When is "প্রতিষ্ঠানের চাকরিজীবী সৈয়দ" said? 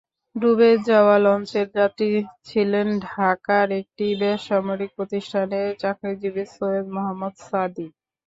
4.95-6.85